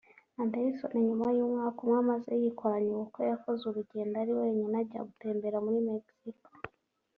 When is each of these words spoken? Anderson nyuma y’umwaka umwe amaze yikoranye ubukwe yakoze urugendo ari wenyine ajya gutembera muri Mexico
Anderson 0.41 0.93
nyuma 1.07 1.27
y’umwaka 1.37 1.77
umwe 1.81 1.97
amaze 2.03 2.31
yikoranye 2.41 2.89
ubukwe 2.95 3.21
yakoze 3.31 3.61
urugendo 3.65 4.15
ari 4.23 4.31
wenyine 4.39 4.73
ajya 4.81 5.01
gutembera 5.09 5.57
muri 5.65 5.79
Mexico 5.89 6.49